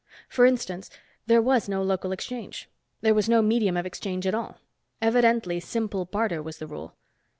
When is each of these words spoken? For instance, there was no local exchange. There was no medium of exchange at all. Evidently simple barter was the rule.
For 0.27 0.47
instance, 0.47 0.89
there 1.27 1.43
was 1.43 1.69
no 1.69 1.83
local 1.83 2.11
exchange. 2.11 2.67
There 3.01 3.13
was 3.13 3.29
no 3.29 3.43
medium 3.43 3.77
of 3.77 3.85
exchange 3.85 4.25
at 4.25 4.33
all. 4.33 4.57
Evidently 4.99 5.59
simple 5.59 6.05
barter 6.05 6.41
was 6.41 6.57
the 6.57 6.65
rule. 6.65 6.95